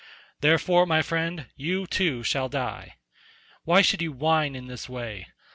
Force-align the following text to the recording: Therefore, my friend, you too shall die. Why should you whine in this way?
Therefore, 0.39 0.87
my 0.87 1.03
friend, 1.03 1.45
you 1.55 1.85
too 1.85 2.23
shall 2.23 2.49
die. 2.49 2.95
Why 3.65 3.83
should 3.83 4.01
you 4.01 4.11
whine 4.13 4.55
in 4.55 4.65
this 4.65 4.89
way? 4.89 5.27